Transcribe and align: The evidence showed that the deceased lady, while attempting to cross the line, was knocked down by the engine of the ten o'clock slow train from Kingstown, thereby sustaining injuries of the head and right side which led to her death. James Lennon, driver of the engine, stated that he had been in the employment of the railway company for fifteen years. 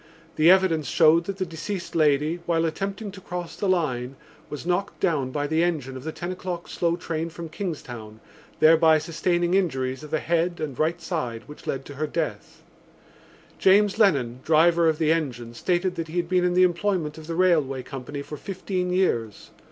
The 0.35 0.49
evidence 0.49 0.87
showed 0.87 1.25
that 1.25 1.37
the 1.37 1.45
deceased 1.45 1.93
lady, 1.93 2.39
while 2.47 2.65
attempting 2.65 3.11
to 3.11 3.21
cross 3.21 3.55
the 3.55 3.69
line, 3.69 4.15
was 4.49 4.65
knocked 4.65 4.99
down 4.99 5.29
by 5.29 5.45
the 5.45 5.61
engine 5.63 5.95
of 5.95 6.03
the 6.03 6.11
ten 6.11 6.31
o'clock 6.31 6.67
slow 6.67 6.95
train 6.95 7.29
from 7.29 7.49
Kingstown, 7.49 8.19
thereby 8.59 8.97
sustaining 8.97 9.53
injuries 9.53 10.01
of 10.01 10.09
the 10.09 10.17
head 10.19 10.59
and 10.59 10.79
right 10.79 10.99
side 10.99 11.43
which 11.45 11.67
led 11.67 11.85
to 11.85 11.93
her 11.93 12.07
death. 12.07 12.63
James 13.59 13.99
Lennon, 13.99 14.39
driver 14.43 14.89
of 14.89 14.97
the 14.97 15.11
engine, 15.11 15.53
stated 15.53 15.93
that 15.93 16.07
he 16.07 16.17
had 16.17 16.27
been 16.27 16.45
in 16.45 16.55
the 16.55 16.63
employment 16.63 17.19
of 17.19 17.27
the 17.27 17.35
railway 17.35 17.83
company 17.83 18.23
for 18.23 18.37
fifteen 18.37 18.91
years. 18.91 19.51